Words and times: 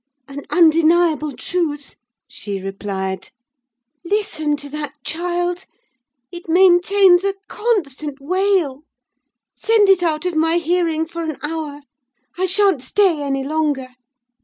"An 0.27 0.45
undeniable 0.49 1.31
truth," 1.37 1.95
she 2.27 2.59
replied. 2.59 3.29
"Listen 4.03 4.57
to 4.57 4.67
that 4.67 4.93
child! 5.03 5.67
It 6.31 6.49
maintains 6.49 7.23
a 7.23 7.35
constant 7.47 8.19
wail—send 8.19 9.89
it 9.89 10.01
out 10.01 10.25
of 10.25 10.33
my 10.35 10.57
hearing 10.57 11.05
for 11.05 11.21
an 11.21 11.37
hour; 11.43 11.81
I 12.35 12.47
sha'n't 12.47 12.81
stay 12.81 13.21
any 13.21 13.43
longer." 13.43 13.89